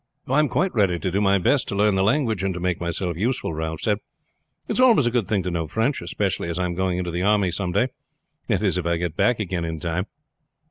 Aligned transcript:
"I 0.27 0.39
am 0.39 0.49
quite 0.49 0.73
ready 0.73 0.97
to 0.97 1.11
do 1.11 1.21
my 1.21 1.37
best 1.37 1.67
to 1.67 1.75
learn 1.75 1.93
the 1.93 2.01
language 2.01 2.41
and 2.41 2.55
to 2.55 2.59
make 2.59 2.81
myself 2.81 3.15
useful," 3.17 3.53
Ralph 3.53 3.81
said. 3.81 3.99
"It 4.67 4.71
is 4.73 4.79
always 4.79 5.05
a 5.05 5.11
good 5.11 5.27
thing 5.27 5.43
to 5.43 5.51
know 5.51 5.67
French, 5.67 6.01
especially 6.01 6.49
as 6.49 6.57
I 6.57 6.65
am 6.65 6.73
going 6.73 6.97
into 6.97 7.11
the 7.11 7.21
army 7.21 7.51
some 7.51 7.71
day; 7.71 7.89
that 8.47 8.63
is 8.63 8.79
if 8.79 8.87
I 8.87 8.97
get 8.97 9.15
back 9.15 9.39
again 9.39 9.63
in 9.63 9.79
time." 9.79 10.07